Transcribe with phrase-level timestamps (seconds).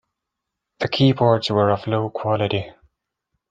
[0.79, 2.71] The keyboards were of low quality.